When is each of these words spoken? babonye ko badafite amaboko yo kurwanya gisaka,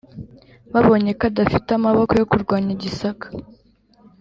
babonye 0.73 1.11
ko 1.19 1.23
badafite 1.27 1.69
amaboko 1.73 2.11
yo 2.19 2.25
kurwanya 2.31 2.73
gisaka, 2.81 3.25